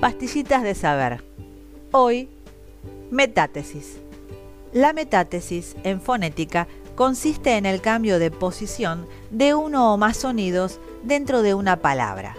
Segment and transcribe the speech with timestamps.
[0.00, 1.22] Pastillitas de saber.
[1.92, 2.30] Hoy,
[3.10, 3.98] metátesis.
[4.72, 10.80] La metátesis en fonética consiste en el cambio de posición de uno o más sonidos
[11.02, 12.34] dentro de una palabra.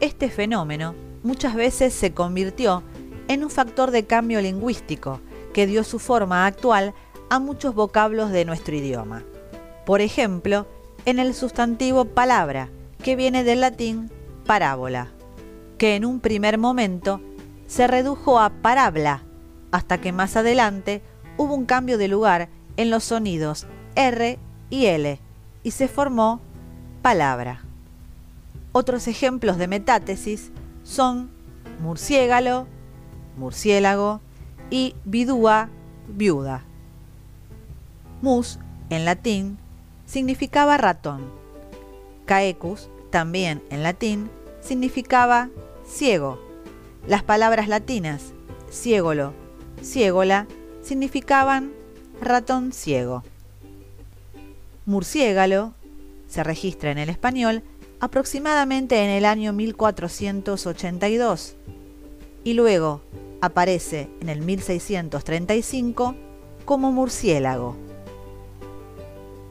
[0.00, 2.82] Este fenómeno muchas veces se convirtió
[3.28, 5.20] en un factor de cambio lingüístico
[5.52, 6.94] que dio su forma actual
[7.28, 9.22] a muchos vocablos de nuestro idioma.
[9.84, 10.66] Por ejemplo,
[11.04, 12.70] en el sustantivo palabra,
[13.04, 14.10] que viene del latín
[14.46, 15.12] parábola,
[15.82, 17.20] que en un primer momento
[17.66, 19.24] se redujo a parábola,
[19.72, 21.02] hasta que más adelante
[21.36, 24.38] hubo un cambio de lugar en los sonidos R
[24.70, 25.18] y L
[25.64, 26.40] y se formó
[27.02, 27.64] palabra.
[28.70, 30.52] Otros ejemplos de metátesis
[30.84, 31.32] son
[31.80, 32.68] murciégalo,
[33.36, 34.20] murciélago
[34.70, 35.68] y vidúa,
[36.06, 36.62] viuda.
[38.20, 39.58] Mus, en latín,
[40.06, 41.22] significaba ratón.
[42.24, 44.30] Caecus, también en latín,
[44.60, 45.48] significaba
[45.92, 46.38] ciego.
[47.06, 48.32] Las palabras latinas
[48.70, 49.34] ciégolo,
[49.82, 50.46] ciégola,
[50.82, 51.72] significaban
[52.20, 53.22] ratón ciego.
[54.86, 55.74] Murciégalo
[56.26, 57.62] se registra en el español
[58.00, 61.54] aproximadamente en el año 1482
[62.42, 63.02] y luego
[63.40, 66.16] aparece en el 1635
[66.64, 67.76] como murciélago.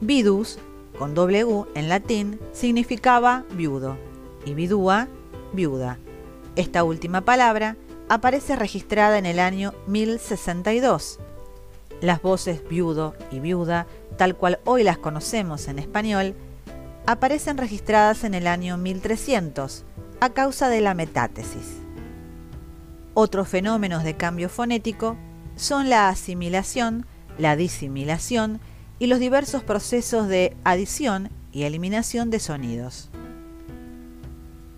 [0.00, 0.58] Vidus,
[0.98, 3.96] con U en latín, significaba viudo
[4.44, 5.06] y vidúa,
[5.52, 5.98] viuda.
[6.54, 7.76] Esta última palabra
[8.10, 11.18] aparece registrada en el año 1062.
[12.02, 13.86] Las voces viudo y viuda,
[14.18, 16.34] tal cual hoy las conocemos en español,
[17.06, 19.84] aparecen registradas en el año 1300
[20.20, 21.78] a causa de la metátesis.
[23.14, 25.16] Otros fenómenos de cambio fonético
[25.56, 27.06] son la asimilación,
[27.38, 28.60] la disimilación
[28.98, 33.10] y los diversos procesos de adición y eliminación de sonidos.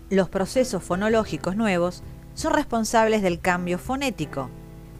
[0.09, 2.03] Los procesos fonológicos nuevos
[2.35, 4.49] son responsables del cambio fonético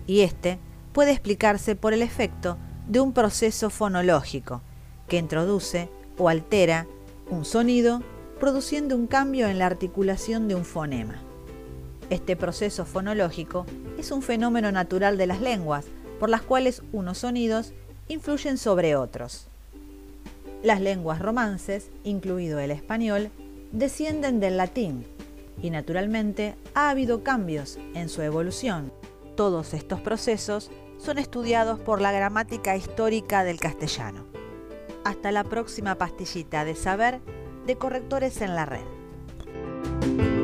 [0.07, 0.57] y este
[0.93, 2.57] puede explicarse por el efecto
[2.87, 4.61] de un proceso fonológico
[5.07, 6.87] que introduce o altera
[7.29, 8.01] un sonido
[8.39, 11.15] produciendo un cambio en la articulación de un fonema.
[12.09, 13.65] Este proceso fonológico
[13.99, 15.85] es un fenómeno natural de las lenguas,
[16.19, 17.73] por las cuales unos sonidos
[18.07, 19.47] influyen sobre otros.
[20.63, 23.29] Las lenguas romances, incluido el español,
[23.75, 25.05] descienden del latín
[25.61, 28.93] y naturalmente ha habido cambios en su evolución.
[29.35, 34.25] Todos estos procesos son estudiados por la gramática histórica del castellano.
[35.03, 37.19] Hasta la próxima pastillita de saber
[37.67, 40.34] de correctores en la red.